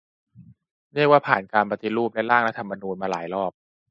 [0.93, 3.51] เรียกว่าผ่าน "การปฏิรูป" และ "ร่างรัฐธรรมนูญ" มาหลายรอบ